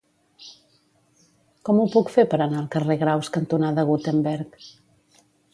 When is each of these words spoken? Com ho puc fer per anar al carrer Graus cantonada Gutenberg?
Com 1.69 1.83
ho 1.83 1.85
puc 1.97 2.09
fer 2.15 2.25
per 2.33 2.39
anar 2.47 2.63
al 2.63 2.71
carrer 2.77 2.97
Graus 3.05 3.33
cantonada 3.39 3.87
Gutenberg? 3.91 4.61